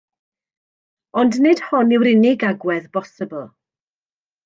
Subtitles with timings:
[1.23, 3.49] Ond nid hon yw'r unig agwedd bosibl.